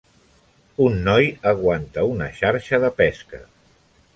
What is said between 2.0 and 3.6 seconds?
una xarxa de pesca.